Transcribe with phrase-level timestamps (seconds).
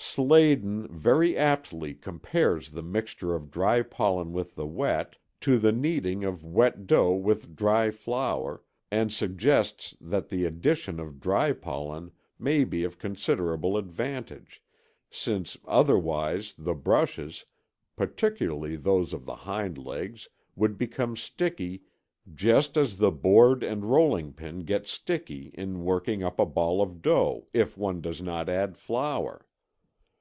[0.00, 5.70] Sladen (1912, c) very aptly compares the mixture of dry pollen with wet to the
[5.72, 12.10] kneading of wet dough with dry flour and suggests that the addition of dry pollen
[12.38, 14.60] may be of considerable advantage,
[15.10, 17.44] since otherwise the brushes,
[17.94, 21.82] particularly those of the hind legs, would become sticky,
[22.34, 27.02] "just as the board and rolling pin get sticky in working up a ball of
[27.02, 29.44] dough if one does not add flour."